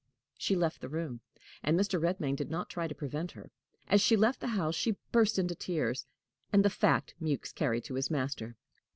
She 0.35 0.55
left 0.55 0.81
the 0.81 0.89
room, 0.89 1.21
and 1.61 1.79
Mr. 1.79 2.01
Redmain 2.01 2.35
did 2.35 2.49
not 2.49 2.71
try 2.71 2.87
to 2.87 2.95
prevent 2.95 3.33
her. 3.33 3.51
As 3.87 4.01
she 4.01 4.15
left 4.17 4.39
the 4.39 4.47
house 4.57 4.73
she 4.73 4.97
burst 5.11 5.37
into 5.37 5.53
tears; 5.53 6.07
and 6.51 6.65
the 6.65 6.71
fact 6.71 7.13
Mewks 7.21 7.53
carried 7.53 7.83
to 7.83 7.93
his 7.93 8.09
master. 8.09 8.55